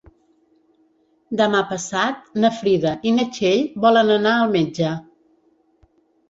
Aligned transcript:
Demà 1.41 1.59
passat 1.73 2.31
na 2.45 2.51
Frida 2.61 2.95
i 3.11 3.13
na 3.19 3.27
Txell 3.37 3.63
volen 3.85 4.11
anar 4.15 4.33
al 4.39 4.57
metge. 4.57 4.91